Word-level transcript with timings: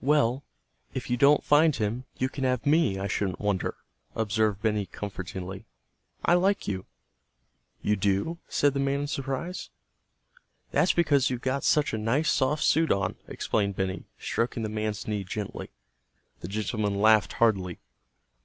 "Well, 0.00 0.42
if 0.92 1.08
you 1.08 1.16
don't 1.16 1.44
find 1.44 1.76
him, 1.76 2.02
you 2.16 2.28
can 2.28 2.42
have 2.42 2.66
me, 2.66 2.98
I 2.98 3.06
shouldn't 3.06 3.38
wonder," 3.38 3.76
observed 4.12 4.60
Benny 4.60 4.86
comfortingly. 4.86 5.66
"I 6.24 6.34
like 6.34 6.66
you." 6.66 6.86
"You 7.80 7.94
do?" 7.94 8.38
said 8.48 8.74
the 8.74 8.80
man 8.80 9.02
in 9.02 9.06
surprise. 9.06 9.70
"That's 10.72 10.92
because 10.92 11.30
you've 11.30 11.42
got 11.42 11.62
such 11.62 11.94
a 11.94 11.96
nice, 11.98 12.28
soft 12.28 12.64
suit 12.64 12.90
on," 12.90 13.18
explained 13.28 13.76
Benny, 13.76 14.02
stroking 14.18 14.64
the 14.64 14.68
man's 14.68 15.06
knee 15.06 15.22
gently. 15.22 15.70
The 16.40 16.48
gentleman 16.48 17.00
laughed 17.00 17.34
heartily. 17.34 17.78